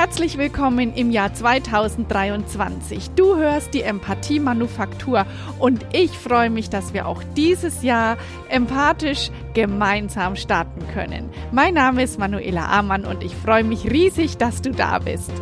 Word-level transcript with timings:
herzlich 0.00 0.38
willkommen 0.38 0.94
im 0.94 1.10
Jahr 1.10 1.34
2023. 1.34 3.10
Du 3.16 3.36
hörst 3.36 3.74
die 3.74 3.82
Empathie 3.82 4.40
Manufaktur 4.40 5.26
und 5.58 5.84
ich 5.92 6.12
freue 6.12 6.48
mich, 6.48 6.70
dass 6.70 6.94
wir 6.94 7.06
auch 7.06 7.22
dieses 7.36 7.82
Jahr 7.82 8.16
empathisch 8.48 9.30
gemeinsam 9.52 10.36
starten 10.36 10.88
können. 10.94 11.28
Mein 11.52 11.74
Name 11.74 12.02
ist 12.02 12.18
Manuela 12.18 12.70
Amann 12.70 13.04
und 13.04 13.22
ich 13.22 13.36
freue 13.36 13.62
mich 13.62 13.90
riesig, 13.90 14.38
dass 14.38 14.62
du 14.62 14.70
da 14.70 15.00
bist. 15.00 15.32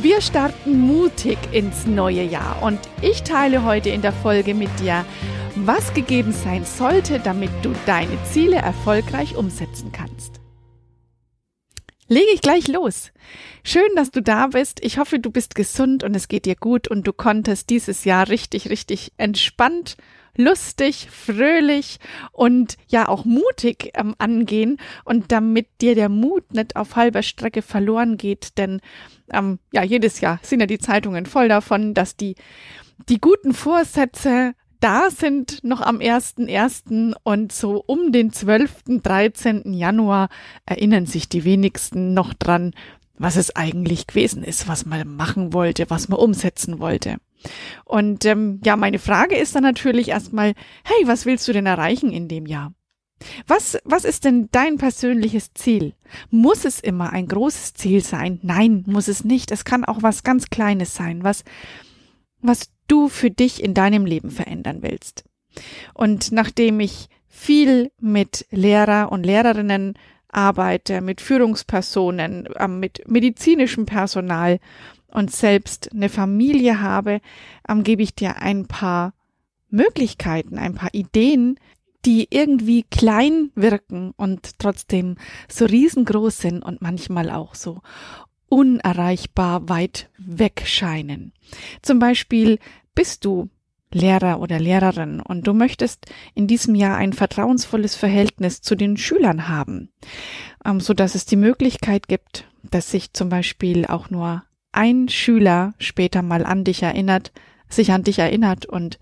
Wir 0.00 0.22
starten 0.22 0.80
mutig 0.80 1.36
ins 1.52 1.86
neue 1.86 2.22
Jahr 2.22 2.62
und 2.62 2.80
ich 3.02 3.22
teile 3.22 3.64
heute 3.64 3.90
in 3.90 4.00
der 4.00 4.14
Folge 4.14 4.54
mit 4.54 4.70
dir, 4.80 5.04
was 5.56 5.92
gegeben 5.92 6.32
sein 6.32 6.64
sollte, 6.64 7.20
damit 7.20 7.50
du 7.60 7.74
deine 7.84 8.16
Ziele 8.32 8.56
erfolgreich 8.56 9.36
umsetzen 9.36 9.92
kannst. 9.92 10.37
Lege 12.08 12.30
ich 12.34 12.40
gleich 12.40 12.68
los. 12.68 13.12
Schön, 13.62 13.88
dass 13.94 14.10
du 14.10 14.22
da 14.22 14.48
bist. 14.48 14.82
Ich 14.82 14.98
hoffe, 14.98 15.18
du 15.18 15.30
bist 15.30 15.54
gesund 15.54 16.02
und 16.02 16.16
es 16.16 16.28
geht 16.28 16.46
dir 16.46 16.56
gut 16.56 16.88
und 16.88 17.06
du 17.06 17.12
konntest 17.12 17.68
dieses 17.68 18.04
Jahr 18.04 18.28
richtig, 18.28 18.70
richtig 18.70 19.12
entspannt 19.18 19.96
lustig, 20.38 21.08
fröhlich 21.10 21.98
und 22.32 22.76
ja 22.86 23.08
auch 23.08 23.24
mutig 23.24 23.90
ähm, 23.94 24.14
angehen 24.18 24.78
und 25.04 25.32
damit 25.32 25.66
dir 25.80 25.94
der 25.94 26.08
Mut 26.08 26.54
nicht 26.54 26.76
auf 26.76 26.96
halber 26.96 27.22
Strecke 27.22 27.60
verloren 27.60 28.16
geht, 28.16 28.56
denn 28.56 28.80
ähm, 29.32 29.58
ja, 29.72 29.82
jedes 29.82 30.20
Jahr 30.20 30.38
sind 30.42 30.60
ja 30.60 30.66
die 30.66 30.78
Zeitungen 30.78 31.26
voll 31.26 31.48
davon, 31.48 31.92
dass 31.92 32.16
die, 32.16 32.36
die 33.08 33.20
guten 33.20 33.52
Vorsätze 33.52 34.54
da 34.80 35.10
sind 35.10 35.64
noch 35.64 35.80
am 35.80 35.98
1.1. 35.98 37.14
und 37.22 37.52
so 37.52 37.82
um 37.86 38.12
den 38.12 38.32
12., 38.32 38.84
13. 39.02 39.74
Januar 39.74 40.28
erinnern 40.66 41.06
sich 41.06 41.28
die 41.28 41.44
wenigsten 41.44 42.14
noch 42.14 42.34
dran, 42.34 42.72
was 43.14 43.36
es 43.36 43.54
eigentlich 43.56 44.06
gewesen 44.06 44.44
ist, 44.44 44.68
was 44.68 44.86
man 44.86 45.16
machen 45.16 45.52
wollte, 45.52 45.90
was 45.90 46.08
man 46.08 46.18
umsetzen 46.18 46.78
wollte. 46.78 47.16
Und 47.84 48.24
ähm, 48.24 48.60
ja, 48.64 48.76
meine 48.76 48.98
Frage 48.98 49.36
ist 49.36 49.54
dann 49.54 49.62
natürlich 49.62 50.08
erstmal, 50.08 50.54
hey, 50.84 51.06
was 51.06 51.26
willst 51.26 51.46
du 51.48 51.52
denn 51.52 51.66
erreichen 51.66 52.12
in 52.12 52.28
dem 52.28 52.46
Jahr? 52.46 52.72
Was, 53.46 53.78
was 53.84 54.04
ist 54.04 54.24
denn 54.24 54.48
dein 54.52 54.78
persönliches 54.78 55.52
Ziel? 55.54 55.94
Muss 56.30 56.64
es 56.64 56.78
immer 56.78 57.12
ein 57.12 57.26
großes 57.26 57.74
Ziel 57.74 58.02
sein? 58.04 58.38
Nein, 58.42 58.84
muss 58.86 59.08
es 59.08 59.24
nicht. 59.24 59.50
Es 59.50 59.64
kann 59.64 59.84
auch 59.84 60.02
was 60.02 60.22
ganz 60.22 60.50
Kleines 60.50 60.94
sein, 60.94 61.24
was, 61.24 61.42
was 62.40 62.70
du 62.88 63.08
für 63.08 63.30
dich 63.30 63.62
in 63.62 63.74
deinem 63.74 64.06
Leben 64.06 64.30
verändern 64.30 64.78
willst. 64.82 65.24
Und 65.94 66.32
nachdem 66.32 66.80
ich 66.80 67.08
viel 67.28 67.90
mit 68.00 68.46
Lehrer 68.50 69.12
und 69.12 69.24
Lehrerinnen 69.24 69.94
arbeite, 70.28 71.00
mit 71.00 71.20
Führungspersonen, 71.20 72.46
äh, 72.46 72.68
mit 72.68 73.08
medizinischem 73.08 73.86
Personal 73.86 74.58
und 75.08 75.30
selbst 75.30 75.92
eine 75.92 76.08
Familie 76.08 76.80
habe, 76.80 77.20
ähm, 77.68 77.82
gebe 77.82 78.02
ich 78.02 78.14
dir 78.14 78.42
ein 78.42 78.66
paar 78.66 79.14
Möglichkeiten, 79.70 80.58
ein 80.58 80.74
paar 80.74 80.92
Ideen, 80.92 81.58
die 82.04 82.28
irgendwie 82.30 82.84
klein 82.84 83.50
wirken 83.54 84.12
und 84.16 84.58
trotzdem 84.58 85.16
so 85.48 85.64
riesengroß 85.64 86.38
sind 86.38 86.62
und 86.62 86.80
manchmal 86.80 87.30
auch 87.30 87.54
so 87.54 87.80
unerreichbar 88.48 89.68
weit 89.68 90.08
weg 90.16 90.62
scheinen. 90.64 91.32
Zum 91.82 91.98
Beispiel 91.98 92.58
bist 92.98 93.24
du 93.24 93.48
Lehrer 93.92 94.40
oder 94.40 94.58
Lehrerin 94.58 95.20
und 95.20 95.46
du 95.46 95.54
möchtest 95.54 96.06
in 96.34 96.48
diesem 96.48 96.74
Jahr 96.74 96.96
ein 96.96 97.12
vertrauensvolles 97.12 97.94
Verhältnis 97.94 98.60
zu 98.60 98.74
den 98.74 98.96
Schülern 98.96 99.46
haben, 99.46 99.92
ähm, 100.64 100.80
so 100.80 100.94
dass 100.94 101.14
es 101.14 101.24
die 101.24 101.36
Möglichkeit 101.36 102.08
gibt, 102.08 102.48
dass 102.64 102.90
sich 102.90 103.12
zum 103.12 103.28
Beispiel 103.28 103.86
auch 103.86 104.10
nur 104.10 104.42
ein 104.72 105.08
Schüler 105.08 105.74
später 105.78 106.22
mal 106.22 106.44
an 106.44 106.64
dich 106.64 106.82
erinnert, 106.82 107.30
sich 107.68 107.92
an 107.92 108.02
dich 108.02 108.18
erinnert 108.18 108.66
und 108.66 108.98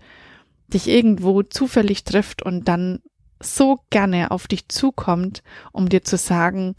dich 0.67 0.87
irgendwo 0.87 1.41
zufällig 1.41 2.03
trifft 2.03 2.43
und 2.43 2.67
dann 2.67 2.99
so 3.41 3.79
gerne 3.89 4.29
auf 4.29 4.45
dich 4.45 4.69
zukommt, 4.69 5.41
um 5.71 5.89
dir 5.89 6.03
zu 6.03 6.17
sagen, 6.17 6.75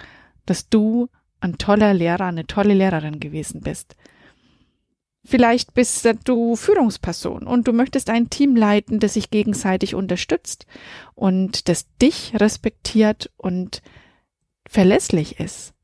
dass 0.47 0.69
du 0.69 1.09
ein 1.41 1.59
toller 1.59 1.95
Lehrer, 1.95 2.27
eine 2.27 2.47
tolle 2.47 2.75
Lehrerin 2.75 3.19
gewesen 3.19 3.61
bist. 3.61 3.97
Vielleicht 5.31 5.75
bist 5.75 6.09
du 6.25 6.57
Führungsperson 6.57 7.47
und 7.47 7.69
du 7.69 7.75
möchtest 7.75 8.09
ein 8.09 8.31
Team 8.31 8.57
leiten, 8.57 8.99
das 8.99 9.13
sich 9.13 9.29
gegenseitig 9.29 9.95
unterstützt 9.95 10.65
und 11.15 11.69
das 11.69 11.85
dich 12.01 12.33
respektiert 12.35 13.31
und 13.37 13.83
verlässlich 14.67 15.39
ist. 15.39 15.75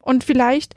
Und 0.00 0.24
vielleicht 0.24 0.74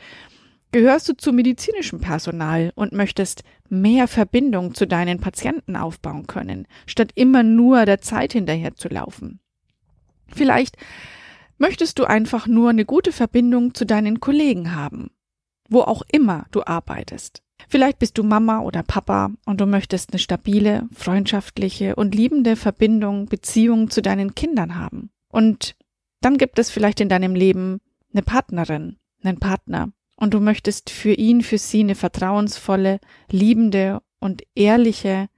gehörst 0.72 1.10
du 1.10 1.18
zu 1.18 1.34
medizinischem 1.34 2.00
Personal 2.00 2.72
und 2.76 2.94
möchtest 2.94 3.44
mehr 3.70 4.08
Verbindung 4.08 4.76
zu 4.76 4.86
deinen 4.86 5.20
Patienten 5.20 5.76
aufbauen 5.76 6.28
können, 6.28 6.68
statt 6.86 7.12
immer 7.16 7.42
nur 7.42 7.86
der 7.86 8.02
Zeit 8.02 8.34
hinterher 8.34 8.76
zu 8.76 8.88
laufen. 8.88 9.40
Vielleicht 10.28 10.78
möchtest 11.58 11.98
du 11.98 12.06
einfach 12.06 12.46
nur 12.46 12.70
eine 12.70 12.86
gute 12.86 13.12
Verbindung 13.12 13.74
zu 13.74 13.84
deinen 13.84 14.20
Kollegen 14.20 14.76
haben, 14.76 15.10
wo 15.70 15.82
auch 15.82 16.04
immer 16.12 16.46
du 16.52 16.64
arbeitest. 16.66 17.42
Vielleicht 17.68 18.00
bist 18.00 18.18
du 18.18 18.24
Mama 18.24 18.60
oder 18.62 18.84
Papa 18.84 19.32
und 19.46 19.60
du 19.60 19.66
möchtest 19.66 20.12
eine 20.12 20.20
stabile, 20.20 20.88
freundschaftliche 20.94 21.96
und 21.96 22.16
liebende 22.16 22.56
Verbindung, 22.56 23.26
Beziehung 23.26 23.90
zu 23.90 24.02
deinen 24.02 24.36
Kindern 24.36 24.76
haben. 24.76 25.10
Und 25.30 25.76
dann 26.22 26.38
gibt 26.38 26.60
es 26.60 26.70
vielleicht 26.70 27.02
in 27.02 27.10
deinem 27.10 27.36
Leben 27.36 27.80
eine 28.14 28.22
Partnerin, 28.22 28.98
einen 29.24 29.40
Partner, 29.40 29.92
und 30.20 30.34
du 30.34 30.40
möchtest 30.40 30.90
für 30.90 31.14
ihn, 31.14 31.42
für 31.42 31.58
sie 31.58 31.82
eine 31.82 31.96
vertrauensvolle, 31.96 33.00
liebende 33.30 34.02
und 34.20 34.42
ehrliche 34.56 35.30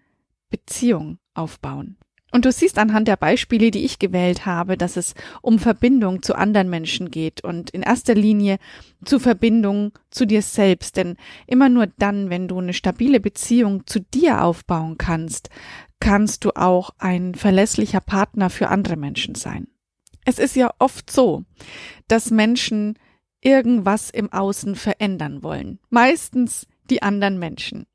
Beziehung 0.49 1.19
aufbauen. 1.33 1.97
Und 2.31 2.45
du 2.45 2.51
siehst 2.51 2.77
anhand 2.77 3.07
der 3.07 3.17
Beispiele, 3.17 3.71
die 3.71 3.83
ich 3.85 3.97
gewählt 3.99 4.45
habe, 4.45 4.77
dass 4.77 4.97
es 4.97 5.15
um 5.41 5.57
Verbindung 5.57 6.21
zu 6.21 6.35
anderen 6.35 6.69
Menschen 6.69 7.09
geht 7.09 7.43
und 7.43 7.71
in 7.71 7.81
erster 7.81 8.13
Linie 8.13 8.57
zu 9.03 9.19
Verbindung 9.19 9.93
zu 10.11 10.25
dir 10.25 10.41
selbst. 10.41 10.97
Denn 10.97 11.15
immer 11.47 11.69
nur 11.69 11.87
dann, 11.87 12.29
wenn 12.29 12.47
du 12.47 12.59
eine 12.59 12.73
stabile 12.73 13.19
Beziehung 13.19 13.87
zu 13.87 13.99
dir 13.99 14.43
aufbauen 14.43 14.97
kannst, 14.97 15.49
kannst 15.99 16.45
du 16.45 16.51
auch 16.51 16.91
ein 16.99 17.35
verlässlicher 17.35 18.01
Partner 18.01 18.49
für 18.49 18.69
andere 18.69 18.95
Menschen 18.95 19.35
sein. 19.35 19.67
Es 20.25 20.37
ist 20.37 20.55
ja 20.55 20.71
oft 20.77 21.09
so, 21.09 21.43
dass 22.07 22.29
Menschen 22.29 22.99
irgendwas 23.41 24.09
im 24.09 24.31
Außen 24.31 24.75
verändern 24.75 25.43
wollen. 25.43 25.79
Meistens 25.89 26.67
die 26.89 27.01
anderen 27.01 27.39
Menschen. 27.39 27.85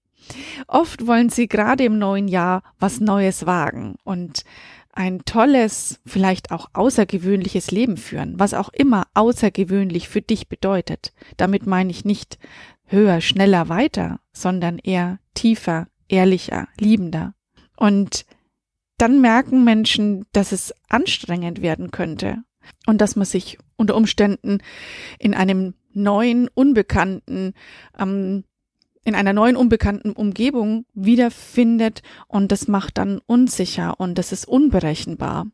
Oft 0.67 1.07
wollen 1.07 1.29
sie 1.29 1.49
gerade 1.49 1.85
im 1.85 1.99
neuen 1.99 2.29
Jahr 2.29 2.63
was 2.79 3.01
Neues 3.01 3.47
wagen 3.47 3.97
und 4.05 4.45
ein 4.93 5.25
tolles, 5.25 6.01
vielleicht 6.07 6.53
auch 6.53 6.71
außergewöhnliches 6.73 7.71
Leben 7.73 7.97
führen, 7.97 8.39
was 8.39 8.55
auch 8.55 8.69
immer 8.69 9.09
außergewöhnlich 9.15 10.09
für 10.09 10.23
dich 10.23 10.49
bedeutet. 10.49 11.13
Damit 11.37 11.67
meine 11.67 11.91
ich 11.91 12.05
nicht 12.05 12.39
höher, 12.87 13.21
schneller, 13.21 13.69
weiter, 13.69 14.21
sondern 14.33 14.79
eher 14.79 15.19
tiefer, 15.35 15.89
ehrlicher, 16.09 16.69
liebender. 16.79 17.35
Und 17.77 18.25
dann 18.99 19.21
merken 19.21 19.65
Menschen, 19.65 20.27
dass 20.33 20.53
es 20.53 20.73
anstrengend 20.89 21.61
werden 21.61 21.91
könnte 21.91 22.45
und 22.87 23.01
dass 23.01 23.17
man 23.17 23.27
sich 23.27 23.59
unter 23.77 23.97
Umständen 23.97 24.59
in 25.19 25.35
einem 25.35 25.75
neuen, 25.93 26.49
unbekannten, 26.49 27.55
ähm, 27.99 28.45
in 29.05 29.15
einer 29.15 29.33
neuen, 29.33 29.57
unbekannten 29.57 30.13
Umgebung 30.13 30.87
wiederfindet 30.95 32.03
und 32.27 32.51
das 32.51 32.69
macht 32.69 32.99
dann 32.99 33.21
unsicher 33.27 33.99
und 33.99 34.17
das 34.17 34.33
ist 34.33 34.47
unberechenbar. 34.47 35.47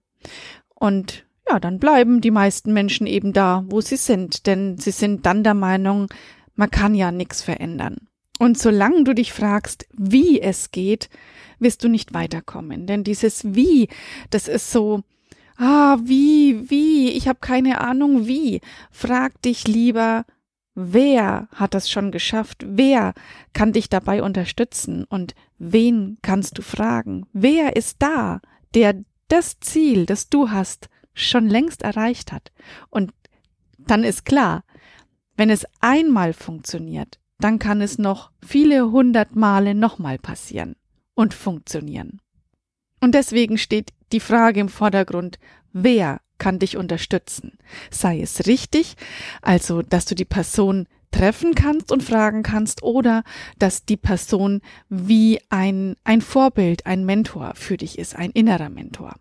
Und 0.75 1.25
ja, 1.49 1.59
dann 1.59 1.79
bleiben 1.79 2.21
die 2.21 2.31
meisten 2.31 2.73
Menschen 2.73 3.07
eben 3.07 3.33
da, 3.33 3.65
wo 3.67 3.81
sie 3.81 3.97
sind, 3.97 4.47
denn 4.47 4.79
sie 4.79 4.93
sind 4.93 5.27
dann 5.27 5.43
der 5.43 5.55
Meinung, 5.55 6.07
man 6.55 6.71
kann 6.71 6.95
ja 6.95 7.11
nichts 7.11 7.43
verändern. 7.43 8.09
Und 8.39 8.59
solange 8.59 9.05
du 9.05 9.15
dich 9.15 9.33
fragst, 9.33 9.87
wie 9.93 10.41
es 10.41 10.71
geht, 10.71 11.11
wirst 11.59 11.85
du 11.85 11.89
nicht 11.89 12.15
weiterkommen, 12.15 12.87
denn 12.87 13.05
dieses 13.05 13.55
Wie, 13.55 13.89
das 14.31 14.49
ist 14.49 14.71
so, 14.71 15.03
Ah, 15.63 15.99
wie, 16.03 16.71
wie? 16.71 17.11
Ich 17.11 17.29
habe 17.29 17.41
keine 17.43 17.83
Ahnung 17.83 18.27
wie. 18.27 18.63
Frag 18.91 19.43
dich 19.43 19.69
lieber, 19.69 20.25
wer 20.81 21.49
hat 21.55 21.75
das 21.75 21.91
schon 21.91 22.11
geschafft? 22.11 22.65
Wer 22.67 23.15
kann 23.53 23.73
dich 23.73 23.89
dabei 23.89 24.23
unterstützen? 24.23 25.05
Und 25.05 25.35
wen 25.59 26.19
kannst 26.23 26.59
du 26.59 26.63
fragen? 26.63 27.27
Wer 27.33 27.77
ist 27.77 27.97
da, 28.01 28.41
der 28.75 29.05
das 29.29 29.61
Ziel, 29.61 30.07
das 30.07 30.29
du 30.29 30.51
hast, 30.51 30.89
schon 31.15 31.49
längst 31.49 31.83
erreicht 31.83 32.33
hat? 32.33 32.53
Und 32.89 33.13
dann 33.79 34.05
ist 34.05 34.25
klar, 34.25 34.65
wenn 35.37 35.51
es 35.51 35.67
einmal 35.81 36.33
funktioniert, 36.33 37.19
dann 37.39 37.59
kann 37.59 37.81
es 37.81 37.99
noch 37.99 38.31
viele 38.45 38.91
hundert 38.91 39.35
Male 39.35 39.75
nochmal 39.75 40.19
passieren 40.19 40.77
und 41.15 41.35
funktionieren. 41.35 42.21
Und 43.01 43.15
deswegen 43.15 43.57
steht 43.57 43.93
die 44.13 44.21
Frage 44.21 44.61
im 44.61 44.69
Vordergrund, 44.69 45.39
wer 45.73 46.21
kann 46.41 46.59
dich 46.59 46.77
unterstützen. 46.77 47.53
Sei 47.93 48.21
es 48.21 48.49
richtig, 48.49 48.97
also 49.43 49.83
dass 49.83 50.07
du 50.07 50.17
die 50.17 50.25
Person 50.25 50.89
treffen 51.13 51.55
kannst 51.55 51.93
und 51.93 52.03
fragen 52.03 52.43
kannst 52.43 52.83
oder 52.83 53.23
dass 53.59 53.85
die 53.85 53.97
Person 53.97 54.61
wie 54.89 55.41
ein, 55.51 55.97
ein 56.03 56.21
Vorbild, 56.21 56.87
ein 56.87 57.05
Mentor 57.05 57.53
für 57.55 57.77
dich 57.77 57.99
ist, 57.99 58.17
ein 58.17 58.31
innerer 58.31 58.71
Mentor. 58.71 59.15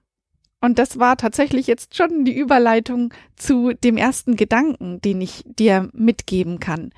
Und 0.62 0.78
das 0.78 1.00
war 1.00 1.16
tatsächlich 1.16 1.68
jetzt 1.68 1.96
schon 1.96 2.26
die 2.26 2.36
Überleitung 2.36 3.14
zu 3.36 3.74
dem 3.74 3.96
ersten 3.96 4.36
Gedanken, 4.36 5.00
den 5.02 5.22
ich 5.22 5.44
dir 5.46 5.90
mitgeben 5.94 6.60
kann. 6.60 6.92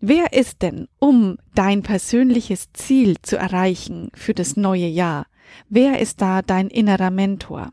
Wer 0.00 0.34
ist 0.34 0.60
denn, 0.60 0.88
um 0.98 1.38
dein 1.54 1.82
persönliches 1.82 2.72
Ziel 2.74 3.16
zu 3.22 3.36
erreichen 3.38 4.10
für 4.14 4.34
das 4.34 4.56
neue 4.56 4.86
Jahr? 4.86 5.26
Wer 5.70 5.98
ist 5.98 6.20
da 6.20 6.42
dein 6.42 6.68
innerer 6.68 7.10
Mentor? 7.10 7.72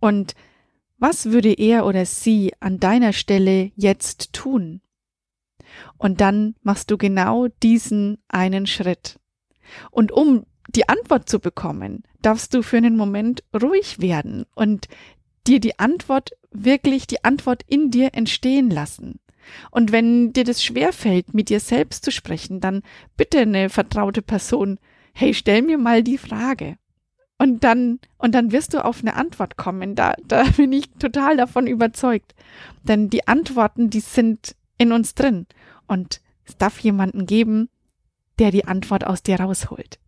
Und 0.00 0.34
was 0.98 1.26
würde 1.26 1.52
er 1.52 1.86
oder 1.86 2.04
sie 2.04 2.52
an 2.60 2.80
deiner 2.80 3.12
Stelle 3.12 3.70
jetzt 3.76 4.32
tun? 4.32 4.80
Und 5.96 6.20
dann 6.20 6.54
machst 6.62 6.90
du 6.90 6.98
genau 6.98 7.48
diesen 7.62 8.18
einen 8.28 8.66
Schritt. 8.66 9.18
Und 9.90 10.12
um 10.12 10.44
die 10.68 10.88
Antwort 10.88 11.28
zu 11.28 11.40
bekommen, 11.40 12.02
darfst 12.20 12.54
du 12.54 12.62
für 12.62 12.76
einen 12.76 12.96
Moment 12.96 13.42
ruhig 13.54 14.00
werden 14.00 14.44
und 14.54 14.88
dir 15.46 15.60
die 15.60 15.78
Antwort 15.78 16.32
wirklich 16.50 17.06
die 17.06 17.24
Antwort 17.24 17.62
in 17.66 17.90
dir 17.90 18.14
entstehen 18.14 18.70
lassen. 18.70 19.20
Und 19.70 19.92
wenn 19.92 20.32
dir 20.32 20.44
das 20.44 20.62
schwerfällt, 20.62 21.32
mit 21.32 21.48
dir 21.48 21.60
selbst 21.60 22.04
zu 22.04 22.10
sprechen, 22.10 22.60
dann 22.60 22.82
bitte 23.16 23.40
eine 23.40 23.70
vertraute 23.70 24.20
Person, 24.20 24.78
hey, 25.14 25.32
stell 25.32 25.62
mir 25.62 25.78
mal 25.78 26.02
die 26.02 26.18
Frage. 26.18 26.76
Und 27.38 27.62
dann, 27.62 28.00
und 28.18 28.34
dann 28.34 28.50
wirst 28.50 28.74
du 28.74 28.84
auf 28.84 29.00
eine 29.00 29.14
Antwort 29.14 29.56
kommen. 29.56 29.94
Da, 29.94 30.14
da 30.26 30.42
bin 30.56 30.72
ich 30.72 30.90
total 30.98 31.36
davon 31.36 31.66
überzeugt. 31.66 32.34
Denn 32.82 33.10
die 33.10 33.28
Antworten, 33.28 33.90
die 33.90 34.00
sind 34.00 34.56
in 34.76 34.92
uns 34.92 35.14
drin. 35.14 35.46
Und 35.86 36.20
es 36.44 36.56
darf 36.56 36.78
jemanden 36.80 37.26
geben, 37.26 37.68
der 38.38 38.50
die 38.50 38.64
Antwort 38.64 39.06
aus 39.06 39.22
dir 39.22 39.40
rausholt. 39.40 39.98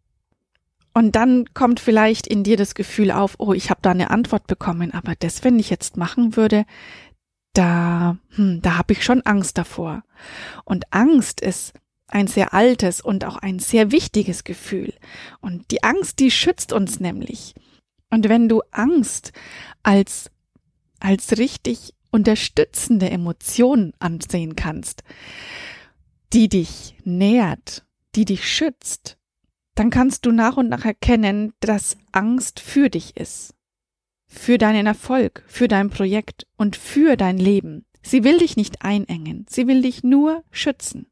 Und 0.93 1.15
dann 1.15 1.45
kommt 1.55 1.79
vielleicht 1.79 2.27
in 2.27 2.43
dir 2.43 2.57
das 2.57 2.75
Gefühl 2.75 3.13
auf, 3.13 3.37
oh, 3.39 3.53
ich 3.53 3.71
habe 3.71 3.81
da 3.83 3.93
eine 3.93 4.11
Antwort 4.11 4.47
bekommen, 4.49 4.93
aber 4.93 5.15
das, 5.17 5.45
wenn 5.45 5.59
ich 5.59 5.71
jetzt 5.71 5.97
machen 5.97 6.37
würde, 6.37 6.65
da, 7.53 8.17
hm, 8.31 8.61
da 8.63 8.77
habe 8.77 8.93
ich 8.93 9.05
schon 9.05 9.23
Angst 9.23 9.57
davor. 9.57 10.03
Und 10.65 10.93
Angst 10.93 11.41
ist 11.41 11.75
ein 12.13 12.27
sehr 12.27 12.55
altes 12.55 13.01
und 13.01 13.25
auch 13.25 13.37
ein 13.37 13.59
sehr 13.59 13.93
wichtiges 13.93 14.45
Gefühl. 14.45 14.93
Und 15.41 15.71
die 15.71 15.83
Angst, 15.83 16.19
die 16.19 16.31
schützt 16.31 16.73
uns 16.73 17.01
nämlich. 17.01 17.55
Und 18.11 18.29
wenn 18.29 18.49
du 18.49 18.63
Angst 18.71 19.33
als, 19.83 20.31
als 20.99 21.39
richtig 21.39 21.95
unterstützende 22.11 23.11
Emotion 23.11 23.93
ansehen 23.99 24.57
kannst, 24.57 25.05
die 26.33 26.49
dich 26.49 26.97
nährt, 27.05 27.85
die 28.15 28.25
dich 28.25 28.49
schützt, 28.49 29.17
dann 29.75 29.91
kannst 29.91 30.27
du 30.27 30.33
nach 30.33 30.57
und 30.57 30.69
nach 30.69 30.85
erkennen, 30.85 31.53
dass 31.61 31.97
Angst 32.13 32.61
für 32.61 32.91
dich 32.91 33.17
ist. 33.17 33.55
Für 34.27 34.59
deinen 34.59 34.87
Erfolg, 34.87 35.45
für 35.47 35.69
dein 35.69 35.91
Projekt 35.91 36.47
und 36.57 36.77
für 36.77 37.17
dein 37.17 37.39
Leben. 37.39 37.85
Sie 38.03 38.25
will 38.25 38.39
dich 38.39 38.57
nicht 38.57 38.83
einengen, 38.83 39.47
sie 39.49 39.67
will 39.67 39.83
dich 39.83 40.03
nur 40.03 40.45
schützen. 40.51 41.07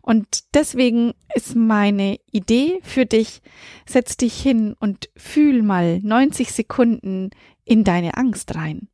Und 0.00 0.54
deswegen 0.54 1.12
ist 1.34 1.54
meine 1.54 2.18
Idee 2.30 2.80
für 2.82 3.06
dich, 3.06 3.40
setz 3.86 4.16
dich 4.16 4.40
hin 4.40 4.74
und 4.78 5.10
fühl 5.16 5.62
mal 5.62 6.00
90 6.00 6.52
Sekunden 6.52 7.30
in 7.64 7.84
deine 7.84 8.16
Angst 8.16 8.54
rein. 8.54 8.88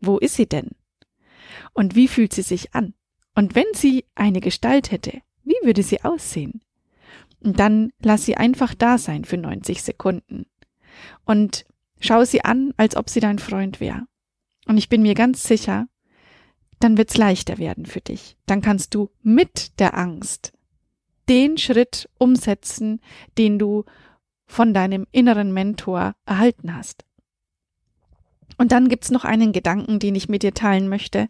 Wo 0.00 0.18
ist 0.18 0.34
sie 0.34 0.46
denn? 0.46 0.70
Und 1.72 1.94
wie 1.94 2.08
fühlt 2.08 2.32
sie 2.32 2.42
sich 2.42 2.74
an? 2.74 2.94
Und 3.34 3.54
wenn 3.54 3.66
sie 3.74 4.04
eine 4.14 4.40
Gestalt 4.40 4.90
hätte, 4.90 5.20
wie 5.44 5.56
würde 5.62 5.82
sie 5.82 6.02
aussehen? 6.02 6.62
Und 7.40 7.60
dann 7.60 7.92
lass 8.02 8.24
sie 8.24 8.36
einfach 8.36 8.74
da 8.74 8.98
sein 8.98 9.24
für 9.24 9.36
90 9.36 9.82
Sekunden. 9.82 10.46
Und 11.24 11.64
schau 12.00 12.24
sie 12.24 12.44
an, 12.44 12.72
als 12.76 12.96
ob 12.96 13.08
sie 13.08 13.20
dein 13.20 13.38
Freund 13.38 13.80
wäre. 13.80 14.06
Und 14.66 14.78
ich 14.78 14.88
bin 14.88 15.02
mir 15.02 15.14
ganz 15.14 15.44
sicher, 15.44 15.86
dann 16.80 16.98
wird's 16.98 17.16
leichter 17.16 17.58
werden 17.58 17.86
für 17.86 18.00
dich. 18.00 18.36
Dann 18.46 18.62
kannst 18.62 18.94
du 18.94 19.10
mit 19.22 19.78
der 19.78 19.96
Angst 19.96 20.52
den 21.28 21.58
Schritt 21.58 22.08
umsetzen, 22.18 23.00
den 23.38 23.58
du 23.58 23.84
von 24.46 24.74
deinem 24.74 25.06
inneren 25.10 25.52
Mentor 25.52 26.14
erhalten 26.24 26.76
hast. 26.76 27.04
Und 28.58 28.72
dann 28.72 28.88
gibt's 28.88 29.10
noch 29.10 29.24
einen 29.24 29.52
Gedanken, 29.52 29.98
den 29.98 30.14
ich 30.14 30.28
mit 30.28 30.42
dir 30.42 30.54
teilen 30.54 30.88
möchte. 30.88 31.28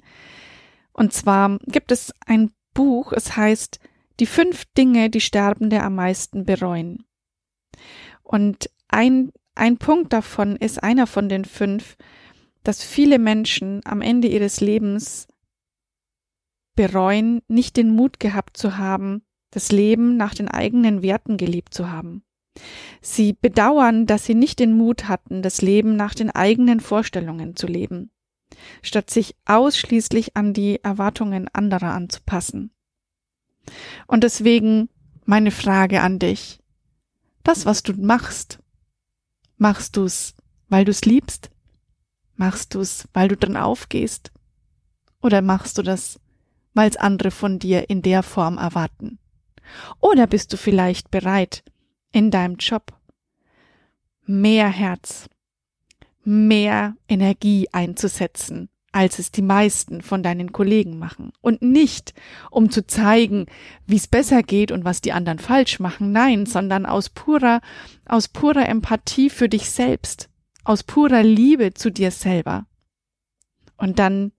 Und 0.93 1.13
zwar 1.13 1.59
gibt 1.67 1.93
es 1.93 2.13
ein 2.27 2.51
Buch, 2.75 3.13
es 3.13 3.37
heißt 3.37 3.81
Die 4.21 4.27
fünf 4.27 4.65
Dinge, 4.77 5.11
die 5.11 5.21
Sterbende 5.21 5.83
am 5.83 5.95
meisten 5.95 6.45
bereuen. 6.45 7.05
Und 8.23 8.71
ein, 8.89 9.33
ein 9.55 9.77
Punkt 9.77 10.13
davon 10.13 10.57
ist 10.57 10.83
einer 10.83 11.07
von 11.07 11.29
den 11.29 11.45
fünf, 11.45 11.97
dass 12.63 12.83
viele 12.83 13.19
Menschen 13.19 13.81
am 13.85 14.01
Ende 14.01 14.29
ihres 14.29 14.61
Lebens 14.61 15.29
bereuen, 16.77 17.43
nicht 17.49 17.77
den 17.77 17.91
Mut 17.91 18.21
gehabt 18.21 18.57
zu 18.57 18.79
haben, 18.79 19.23
das 19.51 19.73
Leben 19.73 20.17
nach 20.17 20.35
den 20.35 20.49
eigenen 20.49 21.03
Werten 21.03 21.37
gelebt 21.37 21.75
zu 21.75 21.91
haben. 21.91 22.23
Sie 23.01 23.33
bedauern, 23.33 24.07
dass 24.07 24.25
sie 24.25 24.35
nicht 24.35 24.59
den 24.59 24.73
Mut 24.77 25.09
hatten, 25.09 25.43
das 25.43 25.63
Leben 25.63 25.97
nach 25.97 26.15
den 26.15 26.31
eigenen 26.31 26.81
Vorstellungen 26.81 27.57
zu 27.57 27.67
leben, 27.67 28.11
statt 28.83 29.11
sich 29.11 29.35
ausschließlich 29.45 30.37
an 30.37 30.53
die 30.53 30.83
Erwartungen 30.83 31.49
anderer 31.53 31.93
anzupassen. 31.93 32.71
Und 34.07 34.25
deswegen 34.25 34.89
meine 35.25 35.51
Frage 35.51 36.01
an 36.01 36.19
dich. 36.19 36.61
Das, 37.43 37.67
was 37.67 37.83
du 37.83 37.93
machst, 37.95 38.61
machst 39.57 39.97
du's, 39.97 40.35
weil 40.69 40.85
du's 40.85 41.03
liebst? 41.03 41.51
Machst 42.35 42.75
du's, 42.75 43.09
weil 43.13 43.29
du 43.29 43.37
drin 43.37 43.57
aufgehst? 43.57 44.33
Oder 45.23 45.43
machst 45.43 45.79
du 45.79 45.83
das, 45.83 46.21
weil's 46.77 46.97
andere 46.97 47.31
von 47.31 47.59
dir 47.59 47.91
in 47.91 48.03
der 48.03 48.23
Form 48.23 48.59
erwarten? 48.59 49.19
Oder 50.01 50.27
bist 50.27 50.53
du 50.53 50.57
vielleicht 50.57 51.11
bereit, 51.11 51.65
in 52.13 52.31
deinem 52.31 52.57
Job 52.57 52.93
mehr 54.27 54.69
Herz, 54.69 55.29
mehr 56.25 56.97
Energie 57.09 57.69
einzusetzen, 57.73 58.69
als 58.93 59.19
es 59.19 59.31
die 59.31 59.43
meisten 59.43 60.01
von 60.01 60.23
deinen 60.23 60.53
Kollegen 60.53 60.99
machen. 60.99 61.33
Und 61.41 61.63
nicht, 61.63 62.15
um 62.51 62.71
zu 62.71 62.87
zeigen, 62.87 63.47
wie 63.87 63.97
es 63.97 64.09
besser 64.09 64.43
geht 64.43 64.73
und 64.73 64.85
was 64.85 65.01
die 65.01 65.13
anderen 65.13 65.39
falsch 65.39 65.79
machen, 65.79 66.13
nein, 66.13 66.47
sondern 66.47 66.87
aus 66.87 67.11
purer, 67.11 67.61
aus 68.07 68.29
purer 68.29 68.69
Empathie 68.69 69.31
für 69.31 69.49
dich 69.49 69.71
selbst, 69.71 70.29
aus 70.65 70.83
purer 70.83 71.23
Liebe 71.23 71.75
zu 71.75 71.91
dir 71.91 72.11
selber. 72.11 72.67
Und 73.77 73.99
dann 73.99 74.33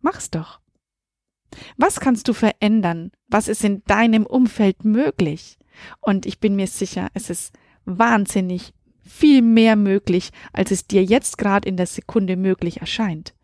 mach's 0.00 0.30
doch. 0.30 0.60
Was 1.76 2.00
kannst 2.00 2.28
du 2.28 2.32
verändern? 2.32 3.10
Was 3.28 3.48
ist 3.48 3.64
in 3.64 3.82
deinem 3.84 4.26
Umfeld 4.26 4.84
möglich? 4.84 5.58
Und 6.00 6.26
ich 6.26 6.40
bin 6.40 6.56
mir 6.56 6.66
sicher, 6.66 7.08
es 7.14 7.30
ist 7.30 7.52
wahnsinnig 7.84 8.74
viel 9.02 9.42
mehr 9.42 9.76
möglich, 9.76 10.30
als 10.52 10.70
es 10.70 10.86
dir 10.86 11.02
jetzt 11.02 11.38
gerade 11.38 11.68
in 11.68 11.76
der 11.76 11.86
Sekunde 11.86 12.36
möglich 12.36 12.80
erscheint. 12.80 13.34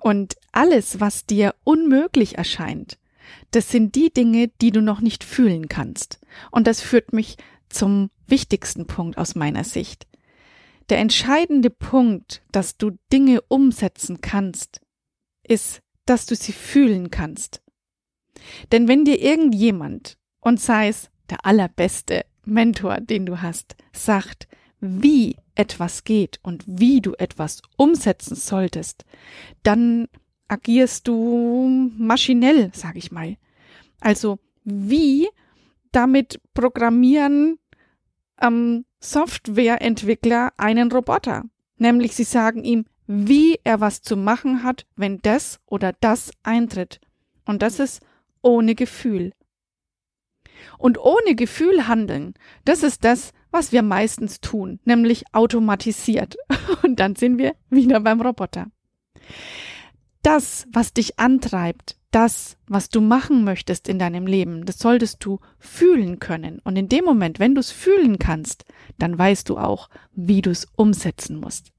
Und 0.00 0.36
alles, 0.52 1.00
was 1.00 1.26
dir 1.26 1.54
unmöglich 1.64 2.38
erscheint, 2.38 2.98
das 3.50 3.70
sind 3.70 3.94
die 3.94 4.12
Dinge, 4.12 4.48
die 4.60 4.70
du 4.70 4.80
noch 4.80 5.00
nicht 5.00 5.24
fühlen 5.24 5.68
kannst. 5.68 6.20
Und 6.50 6.66
das 6.66 6.80
führt 6.80 7.12
mich 7.12 7.36
zum 7.68 8.10
wichtigsten 8.26 8.86
Punkt 8.86 9.18
aus 9.18 9.34
meiner 9.34 9.64
Sicht. 9.64 10.06
Der 10.88 10.98
entscheidende 10.98 11.70
Punkt, 11.70 12.42
dass 12.52 12.78
du 12.78 12.92
Dinge 13.12 13.42
umsetzen 13.42 14.20
kannst, 14.20 14.80
ist 15.42 15.82
dass 16.08 16.26
du 16.26 16.34
sie 16.34 16.52
fühlen 16.52 17.10
kannst. 17.10 17.62
Denn 18.72 18.88
wenn 18.88 19.04
dir 19.04 19.20
irgendjemand, 19.20 20.16
und 20.40 20.60
sei 20.60 20.88
es 20.88 21.10
der 21.28 21.44
allerbeste 21.44 22.24
Mentor, 22.44 23.00
den 23.00 23.26
du 23.26 23.42
hast, 23.42 23.76
sagt, 23.92 24.48
wie 24.80 25.36
etwas 25.54 26.04
geht 26.04 26.38
und 26.42 26.64
wie 26.66 27.00
du 27.00 27.14
etwas 27.14 27.60
umsetzen 27.76 28.36
solltest, 28.36 29.04
dann 29.62 30.06
agierst 30.46 31.06
du 31.08 31.90
maschinell, 31.98 32.70
sag 32.72 32.96
ich 32.96 33.10
mal. 33.10 33.36
Also 34.00 34.38
wie 34.64 35.28
damit 35.92 36.40
programmieren 36.54 37.58
ähm, 38.40 38.84
Softwareentwickler 39.00 40.52
einen 40.56 40.90
Roboter. 40.90 41.44
Nämlich 41.76 42.14
sie 42.14 42.24
sagen 42.24 42.64
ihm, 42.64 42.86
wie 43.08 43.58
er 43.64 43.80
was 43.80 44.02
zu 44.02 44.16
machen 44.16 44.62
hat, 44.62 44.86
wenn 44.94 45.18
das 45.22 45.58
oder 45.66 45.94
das 46.00 46.30
eintritt. 46.42 47.00
Und 47.46 47.62
das 47.62 47.80
ist 47.80 48.02
ohne 48.42 48.74
Gefühl. 48.74 49.32
Und 50.76 50.98
ohne 50.98 51.34
Gefühl 51.34 51.88
handeln, 51.88 52.34
das 52.64 52.82
ist 52.82 53.04
das, 53.04 53.32
was 53.50 53.72
wir 53.72 53.82
meistens 53.82 54.40
tun, 54.40 54.78
nämlich 54.84 55.24
automatisiert. 55.32 56.36
Und 56.82 57.00
dann 57.00 57.16
sind 57.16 57.38
wir 57.38 57.54
wieder 57.70 58.00
beim 58.00 58.20
Roboter. 58.20 58.66
Das, 60.22 60.66
was 60.70 60.92
dich 60.92 61.18
antreibt, 61.18 61.96
das, 62.10 62.58
was 62.66 62.90
du 62.90 63.00
machen 63.00 63.44
möchtest 63.44 63.88
in 63.88 63.98
deinem 63.98 64.26
Leben, 64.26 64.66
das 64.66 64.78
solltest 64.78 65.24
du 65.24 65.40
fühlen 65.58 66.18
können. 66.18 66.58
Und 66.64 66.76
in 66.76 66.88
dem 66.88 67.04
Moment, 67.04 67.38
wenn 67.38 67.54
du 67.54 67.60
es 67.60 67.70
fühlen 67.70 68.18
kannst, 68.18 68.64
dann 68.98 69.16
weißt 69.16 69.48
du 69.48 69.56
auch, 69.56 69.88
wie 70.12 70.42
du 70.42 70.50
es 70.50 70.66
umsetzen 70.76 71.40
musst. 71.40 71.72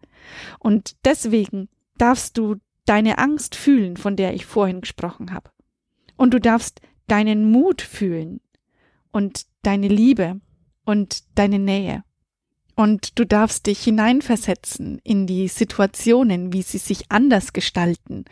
Und 0.59 0.95
deswegen 1.05 1.69
darfst 1.97 2.37
du 2.37 2.55
deine 2.85 3.17
Angst 3.17 3.55
fühlen, 3.55 3.97
von 3.97 4.15
der 4.15 4.33
ich 4.33 4.45
vorhin 4.45 4.81
gesprochen 4.81 5.33
habe. 5.33 5.51
Und 6.17 6.33
du 6.33 6.39
darfst 6.39 6.81
deinen 7.07 7.51
Mut 7.51 7.81
fühlen 7.81 8.41
und 9.11 9.45
deine 9.61 9.87
Liebe 9.87 10.39
und 10.85 11.23
deine 11.35 11.59
Nähe. 11.59 12.03
Und 12.75 13.19
du 13.19 13.25
darfst 13.25 13.67
dich 13.67 13.83
hineinversetzen 13.83 15.01
in 15.03 15.27
die 15.27 15.49
Situationen, 15.49 16.53
wie 16.53 16.61
sie 16.61 16.77
sich 16.77 17.11
anders 17.11 17.51
gestalten 17.51 18.23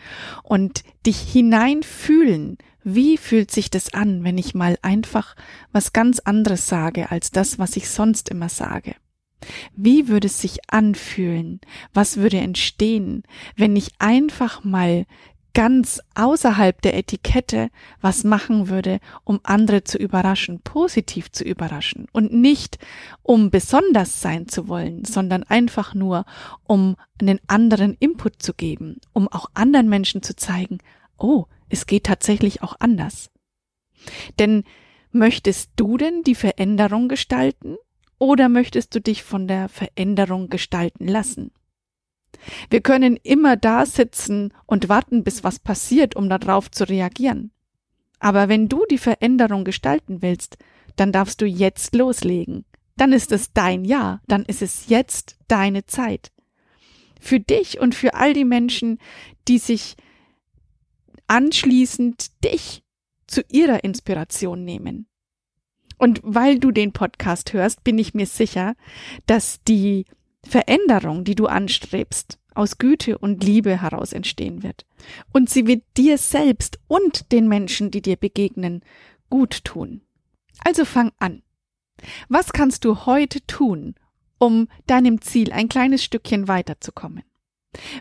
und 0.41 0.83
dich 1.05 1.19
hineinfühlen. 1.19 2.57
Wie 2.81 3.17
fühlt 3.17 3.51
sich 3.51 3.69
das 3.69 3.93
an, 3.93 4.23
wenn 4.23 4.37
ich 4.37 4.55
mal 4.55 4.77
einfach 4.81 5.35
was 5.73 5.91
ganz 5.91 6.19
anderes 6.19 6.67
sage 6.67 7.11
als 7.11 7.31
das, 7.31 7.59
was 7.59 7.75
ich 7.75 7.89
sonst 7.89 8.29
immer 8.29 8.47
sage? 8.47 8.95
Wie 9.75 10.07
würde 10.07 10.27
es 10.27 10.41
sich 10.41 10.59
anfühlen? 10.69 11.61
Was 11.93 12.17
würde 12.17 12.37
entstehen, 12.37 13.23
wenn 13.55 13.75
ich 13.75 13.91
einfach 13.99 14.63
mal 14.63 15.05
ganz 15.57 15.99
außerhalb 16.13 16.79
der 16.83 16.95
Etikette 16.95 17.69
was 17.99 18.23
machen 18.23 18.69
würde, 18.69 18.99
um 19.23 19.39
andere 19.41 19.83
zu 19.83 19.97
überraschen, 19.97 20.61
positiv 20.61 21.31
zu 21.31 21.43
überraschen 21.43 22.05
und 22.11 22.31
nicht 22.31 22.77
um 23.23 23.49
besonders 23.49 24.21
sein 24.21 24.47
zu 24.47 24.67
wollen, 24.67 25.03
sondern 25.03 25.41
einfach 25.41 25.95
nur 25.95 26.25
um 26.67 26.95
einen 27.19 27.39
anderen 27.47 27.95
Input 27.95 28.39
zu 28.39 28.53
geben, 28.53 28.97
um 29.13 29.27
auch 29.29 29.49
anderen 29.55 29.89
Menschen 29.89 30.21
zu 30.21 30.35
zeigen, 30.35 30.77
oh, 31.17 31.45
es 31.69 31.87
geht 31.87 32.03
tatsächlich 32.03 32.61
auch 32.61 32.75
anders. 32.79 33.31
Denn 34.37 34.63
möchtest 35.11 35.71
du 35.75 35.97
denn 35.97 36.21
die 36.21 36.35
Veränderung 36.35 37.07
gestalten 37.07 37.77
oder 38.19 38.49
möchtest 38.49 38.93
du 38.95 39.01
dich 39.01 39.23
von 39.23 39.47
der 39.47 39.69
Veränderung 39.69 40.49
gestalten 40.49 41.07
lassen? 41.07 41.51
Wir 42.69 42.81
können 42.81 43.17
immer 43.23 43.55
da 43.55 43.85
sitzen 43.85 44.53
und 44.65 44.89
warten, 44.89 45.23
bis 45.23 45.43
was 45.43 45.59
passiert, 45.59 46.15
um 46.15 46.29
darauf 46.29 46.69
zu 46.71 46.87
reagieren. 46.87 47.51
Aber 48.19 48.49
wenn 48.49 48.67
du 48.67 48.85
die 48.89 48.97
Veränderung 48.97 49.63
gestalten 49.63 50.21
willst, 50.21 50.57
dann 50.95 51.11
darfst 51.11 51.41
du 51.41 51.45
jetzt 51.45 51.95
loslegen. 51.95 52.65
Dann 52.95 53.13
ist 53.13 53.31
es 53.31 53.53
dein 53.53 53.85
Jahr, 53.85 54.21
dann 54.27 54.43
ist 54.43 54.61
es 54.61 54.87
jetzt 54.87 55.37
deine 55.47 55.85
Zeit. 55.85 56.31
Für 57.19 57.39
dich 57.39 57.79
und 57.79 57.93
für 57.93 58.15
all 58.15 58.33
die 58.33 58.45
Menschen, 58.45 58.99
die 59.47 59.59
sich 59.59 59.95
anschließend 61.27 62.43
dich 62.43 62.83
zu 63.27 63.41
ihrer 63.49 63.83
Inspiration 63.83 64.63
nehmen. 64.63 65.07
Und 65.97 66.19
weil 66.23 66.59
du 66.59 66.71
den 66.71 66.93
Podcast 66.93 67.53
hörst, 67.53 67.83
bin 67.83 67.97
ich 67.97 68.13
mir 68.13 68.27
sicher, 68.27 68.75
dass 69.25 69.63
die 69.63 70.05
Veränderung, 70.43 71.23
die 71.23 71.35
du 71.35 71.47
anstrebst, 71.47 72.39
aus 72.53 72.77
Güte 72.77 73.17
und 73.17 73.43
Liebe 73.43 73.81
heraus 73.81 74.13
entstehen 74.13 74.63
wird. 74.63 74.85
Und 75.31 75.49
sie 75.49 75.67
wird 75.67 75.83
dir 75.95 76.17
selbst 76.17 76.79
und 76.87 77.31
den 77.31 77.47
Menschen, 77.47 77.91
die 77.91 78.01
dir 78.01 78.15
begegnen, 78.15 78.81
gut 79.29 79.63
tun. 79.63 80.01
Also 80.63 80.85
fang 80.85 81.11
an. 81.19 81.43
Was 82.29 82.53
kannst 82.53 82.85
du 82.85 83.05
heute 83.05 83.45
tun, 83.45 83.95
um 84.39 84.67
deinem 84.87 85.21
Ziel 85.21 85.51
ein 85.51 85.69
kleines 85.69 86.03
Stückchen 86.03 86.47
weiterzukommen? 86.47 87.23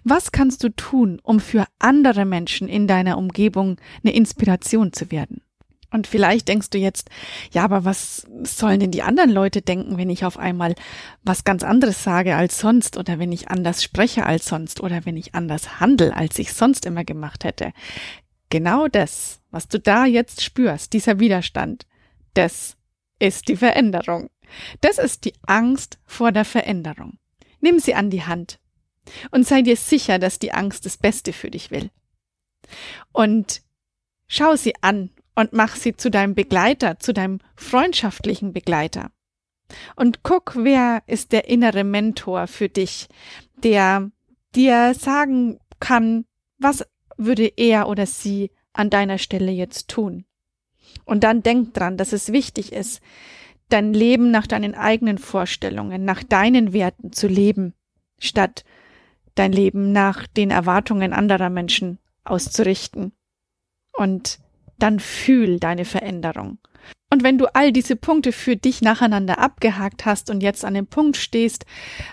Was 0.04 0.32
kannst 0.32 0.64
du 0.64 0.70
tun, 0.70 1.20
um 1.22 1.40
für 1.40 1.66
andere 1.78 2.24
Menschen 2.24 2.68
in 2.68 2.86
deiner 2.86 3.18
Umgebung 3.18 3.78
eine 4.02 4.14
Inspiration 4.14 4.92
zu 4.92 5.10
werden? 5.10 5.42
Und 5.90 6.06
vielleicht 6.06 6.48
denkst 6.48 6.70
du 6.70 6.78
jetzt, 6.78 7.10
ja, 7.52 7.64
aber 7.64 7.84
was 7.84 8.26
sollen 8.42 8.80
denn 8.80 8.90
die 8.90 9.02
anderen 9.02 9.30
Leute 9.30 9.62
denken, 9.62 9.96
wenn 9.96 10.10
ich 10.10 10.24
auf 10.24 10.38
einmal 10.38 10.74
was 11.22 11.44
ganz 11.44 11.62
anderes 11.62 12.02
sage 12.02 12.36
als 12.36 12.58
sonst 12.58 12.96
oder 12.96 13.18
wenn 13.18 13.32
ich 13.32 13.48
anders 13.48 13.82
spreche 13.82 14.26
als 14.26 14.46
sonst 14.46 14.80
oder 14.80 15.06
wenn 15.06 15.16
ich 15.16 15.34
anders 15.34 15.80
handle, 15.80 16.14
als 16.14 16.38
ich 16.38 16.52
sonst 16.52 16.86
immer 16.86 17.04
gemacht 17.04 17.44
hätte? 17.44 17.72
Genau 18.50 18.88
das, 18.88 19.40
was 19.50 19.68
du 19.68 19.78
da 19.78 20.06
jetzt 20.06 20.42
spürst, 20.42 20.92
dieser 20.92 21.18
Widerstand, 21.20 21.86
das 22.34 22.76
ist 23.18 23.48
die 23.48 23.56
Veränderung. 23.56 24.30
Das 24.80 24.98
ist 24.98 25.24
die 25.24 25.34
Angst 25.46 25.98
vor 26.04 26.32
der 26.32 26.44
Veränderung. 26.44 27.18
Nimm 27.60 27.78
sie 27.78 27.94
an 27.94 28.10
die 28.10 28.24
Hand 28.24 28.60
und 29.30 29.46
sei 29.46 29.62
dir 29.62 29.76
sicher, 29.76 30.18
dass 30.18 30.38
die 30.38 30.52
Angst 30.52 30.86
das 30.86 30.96
Beste 30.96 31.32
für 31.32 31.50
dich 31.50 31.70
will. 31.70 31.90
Und 33.12 33.62
schau 34.28 34.56
sie 34.56 34.74
an 34.82 35.10
und 35.36 35.52
mach 35.52 35.76
sie 35.76 35.96
zu 35.96 36.10
deinem 36.10 36.34
Begleiter, 36.34 36.98
zu 36.98 37.12
deinem 37.12 37.38
freundschaftlichen 37.54 38.52
Begleiter. 38.52 39.10
Und 39.94 40.22
guck, 40.22 40.54
wer 40.56 41.02
ist 41.06 41.32
der 41.32 41.48
innere 41.48 41.84
Mentor 41.84 42.46
für 42.46 42.68
dich, 42.68 43.08
der 43.62 44.10
dir 44.54 44.94
sagen 44.94 45.58
kann, 45.78 46.24
was 46.58 46.84
würde 47.16 47.52
er 47.56 47.88
oder 47.88 48.06
sie 48.06 48.50
an 48.72 48.90
deiner 48.90 49.18
Stelle 49.18 49.52
jetzt 49.52 49.88
tun. 49.88 50.24
Und 51.04 51.24
dann 51.24 51.42
denk 51.42 51.74
dran, 51.74 51.96
dass 51.96 52.12
es 52.12 52.32
wichtig 52.32 52.72
ist, 52.72 53.00
dein 53.68 53.92
Leben 53.92 54.30
nach 54.30 54.46
deinen 54.46 54.74
eigenen 54.74 55.18
Vorstellungen, 55.18 56.04
nach 56.04 56.22
deinen 56.22 56.72
Werten 56.72 57.12
zu 57.12 57.26
leben, 57.26 57.74
statt 58.18 58.64
dein 59.34 59.52
Leben 59.52 59.92
nach 59.92 60.26
den 60.26 60.50
Erwartungen 60.50 61.12
anderer 61.12 61.50
Menschen 61.50 61.98
auszurichten. 62.24 63.12
Und 63.92 64.38
dann 64.78 65.00
fühl 65.00 65.59
deine 65.59 65.85
Veränderung. 65.85 66.59
Und 67.09 67.23
wenn 67.23 67.38
du 67.38 67.47
all 67.54 67.73
diese 67.73 67.95
Punkte 67.95 68.33
für 68.33 68.56
dich 68.56 68.83
nacheinander 68.83 69.38
abgehakt 69.38 70.04
hast 70.04 70.28
und 70.28 70.42
jetzt 70.42 70.64
an 70.64 70.75
dem 70.75 70.88
Punkt 70.88 71.16
stehst, 71.16 71.64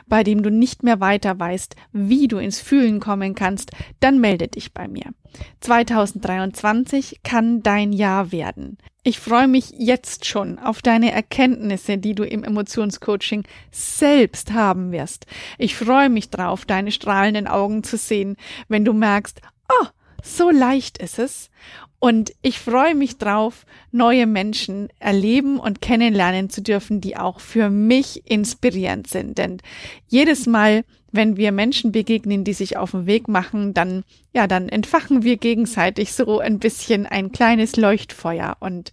bei 0.08 0.24
dem 0.24 0.44
du 0.44 0.52
nicht 0.52 0.84
mehr 0.84 1.00
weiter 1.00 1.40
weißt, 1.40 1.76
wie 1.92 2.28
du 2.28 2.38
ins 2.38 2.60
Fühlen 2.60 3.00
kommen 3.00 3.34
kannst, 3.34 3.72
dann 4.00 4.20
melde 4.20 4.48
dich 4.48 4.74
bei 4.74 4.88
mir. 4.88 5.14
2023 5.62 7.22
kann 7.24 7.64
dein 7.64 7.92
Jahr 7.92 8.32
werden. 8.32 8.78
Ich 9.02 9.20
freue 9.20 9.48
mich 9.48 9.74
jetzt 9.78 10.26
schon 10.26 10.60
auf 10.60 10.82
deine 10.82 11.12
Erkenntnisse, 11.12 11.98
die 11.98 12.14
du 12.14 12.24
im 12.24 12.44
Emotionscoaching 12.44 13.44
selbst 13.72 14.54
haben 14.54 14.92
wirst. 14.92 15.26
Ich 15.58 15.76
freue 15.76 16.10
mich 16.10 16.30
drauf, 16.30 16.66
deine 16.66 16.92
strahlenden 16.92 17.48
Augen 17.48 17.84
zu 17.84 17.98
sehen, 17.98 18.38
wenn 18.70 18.86
du 18.86 18.94
merkst, 18.94 19.42
oh, 19.70 19.88
so 20.24 20.50
leicht 20.50 20.98
ist 20.98 21.20
es 21.20 21.52
und 22.00 22.34
ich 22.42 22.60
freue 22.60 22.96
mich 22.96 23.18
drauf, 23.18 23.66
neue 23.92 24.26
Menschen 24.26 24.90
erleben 25.00 25.60
und 25.60 25.82
kennenlernen 25.82 26.50
zu 26.50 26.62
dürfen, 26.62 27.00
die 27.00 27.16
auch 27.16 27.40
für 27.40 27.70
mich 27.70 28.30
inspirierend 28.30 29.08
sind. 29.08 29.38
Denn 29.38 29.60
jedes 30.08 30.46
Mal, 30.46 30.84
wenn 31.12 31.38
wir 31.38 31.52
Menschen 31.52 31.92
begegnen, 31.92 32.44
die 32.44 32.54
sich 32.54 32.76
auf 32.76 32.92
den 32.92 33.06
Weg 33.06 33.28
machen, 33.28 33.74
dann, 33.74 34.04
ja, 34.34 34.48
dann 34.48 34.68
entfachen 34.68 35.24
wir 35.24 35.38
gegenseitig 35.38 36.14
so 36.14 36.40
ein 36.40 36.60
bisschen 36.60 37.06
ein 37.06 37.32
kleines 37.32 37.76
Leuchtfeuer 37.76 38.58
und 38.60 38.92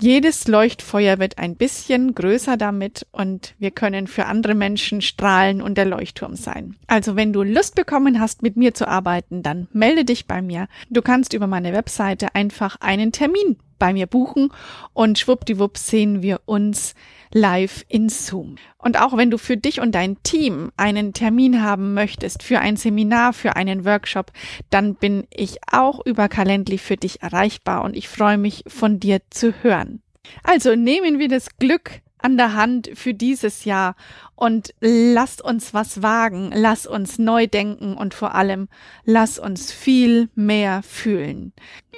jedes 0.00 0.46
Leuchtfeuer 0.48 1.18
wird 1.18 1.38
ein 1.38 1.56
bisschen 1.56 2.14
größer 2.14 2.56
damit 2.56 3.06
und 3.12 3.54
wir 3.58 3.70
können 3.70 4.06
für 4.06 4.26
andere 4.26 4.54
Menschen 4.54 5.00
strahlen 5.00 5.60
und 5.60 5.76
der 5.76 5.86
Leuchtturm 5.86 6.36
sein. 6.36 6.76
Also 6.86 7.16
wenn 7.16 7.32
du 7.32 7.42
Lust 7.42 7.74
bekommen 7.74 8.20
hast, 8.20 8.42
mit 8.42 8.56
mir 8.56 8.74
zu 8.74 8.86
arbeiten, 8.88 9.42
dann 9.42 9.68
melde 9.72 10.04
dich 10.04 10.26
bei 10.26 10.42
mir. 10.42 10.68
Du 10.90 11.02
kannst 11.02 11.32
über 11.32 11.46
meine 11.46 11.72
Webseite 11.72 12.34
einfach 12.34 12.76
einen 12.80 13.12
Termin 13.12 13.56
bei 13.78 13.92
mir 13.92 14.06
buchen 14.06 14.52
und 14.92 15.18
schwuppdiwupp 15.18 15.78
sehen 15.78 16.22
wir 16.22 16.40
uns 16.46 16.94
live 17.32 17.84
in 17.88 18.08
Zoom. 18.08 18.56
Und 18.78 19.00
auch 19.00 19.16
wenn 19.16 19.30
du 19.30 19.38
für 19.38 19.56
dich 19.56 19.80
und 19.80 19.94
dein 19.94 20.22
Team 20.22 20.70
einen 20.76 21.12
Termin 21.12 21.62
haben 21.62 21.94
möchtest 21.94 22.42
für 22.42 22.60
ein 22.60 22.76
Seminar, 22.76 23.32
für 23.32 23.56
einen 23.56 23.84
Workshop, 23.84 24.32
dann 24.70 24.94
bin 24.94 25.26
ich 25.30 25.58
auch 25.70 26.04
über 26.04 26.28
Calendly 26.28 26.78
für 26.78 26.96
dich 26.96 27.22
erreichbar 27.22 27.84
und 27.84 27.96
ich 27.96 28.08
freue 28.08 28.38
mich 28.38 28.64
von 28.66 29.00
dir 29.00 29.20
zu 29.30 29.52
hören. 29.62 30.02
Also 30.42 30.74
nehmen 30.74 31.18
wir 31.18 31.28
das 31.28 31.56
Glück 31.58 32.00
an 32.18 32.36
der 32.36 32.54
Hand 32.54 32.90
für 32.94 33.14
dieses 33.14 33.64
Jahr 33.64 33.94
und 34.34 34.74
lasst 34.80 35.42
uns 35.42 35.74
was 35.74 36.02
wagen, 36.02 36.50
lass 36.54 36.86
uns 36.86 37.18
neu 37.18 37.46
denken 37.46 37.96
und 37.96 38.14
vor 38.14 38.34
allem 38.34 38.68
lass 39.04 39.38
uns 39.38 39.72
viel 39.72 40.28
mehr 40.34 40.82
fühlen. 40.82 41.52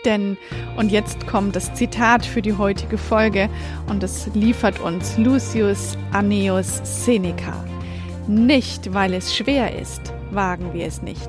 Denn, 0.04 0.38
und 0.76 0.90
jetzt 0.90 1.26
kommt 1.26 1.56
das 1.56 1.74
Zitat 1.74 2.24
für 2.24 2.40
die 2.40 2.56
heutige 2.56 2.96
Folge 2.96 3.50
und 3.88 4.02
es 4.02 4.28
liefert 4.34 4.80
uns 4.80 5.18
Lucius 5.18 5.98
Anneus 6.12 6.80
Seneca. 6.84 7.64
Nicht, 8.26 8.94
weil 8.94 9.12
es 9.12 9.34
schwer 9.34 9.78
ist, 9.78 10.12
wagen 10.30 10.72
wir 10.72 10.86
es 10.86 11.02
nicht, 11.02 11.28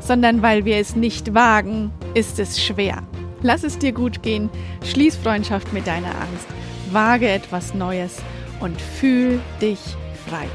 sondern 0.00 0.42
weil 0.42 0.64
wir 0.64 0.76
es 0.76 0.96
nicht 0.96 1.32
wagen, 1.32 1.92
ist 2.14 2.38
es 2.38 2.62
schwer. 2.62 3.02
Lass 3.40 3.62
es 3.62 3.78
dir 3.78 3.92
gut 3.92 4.22
gehen, 4.22 4.50
schließ 4.84 5.16
Freundschaft 5.16 5.72
mit 5.72 5.86
deiner 5.86 6.14
Angst, 6.14 6.48
wage 6.94 7.28
etwas 7.28 7.74
Neues 7.74 8.16
und 8.60 8.80
fühl 8.80 9.40
dich 9.60 9.80
frei. 10.26 10.46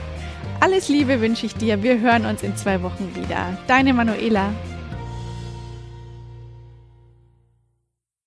Alles 0.62 0.90
Liebe 0.90 1.22
wünsche 1.22 1.46
ich 1.46 1.56
dir. 1.56 1.84
Wir 1.84 2.00
hören 2.00 2.26
uns 2.26 2.44
in 2.44 2.56
zwei 2.58 2.82
Wochen 2.82 3.14
wieder. 3.16 3.58
Deine 3.68 3.94
Manuela. 3.94 4.52